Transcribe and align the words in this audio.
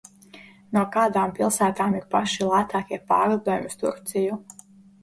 No 0.77 0.81
kādām 0.95 1.35
pilsētām 1.41 1.99
ir 2.01 2.09
paši 2.17 2.49
lētākie 2.55 3.01
pārlidojumi 3.13 3.75
uz 3.75 3.81
Turcija? 3.85 4.43